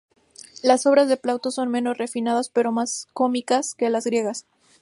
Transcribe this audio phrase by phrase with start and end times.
[0.63, 4.47] Las obras de Plauto son menos refinadas pero más cómicas que las griegas.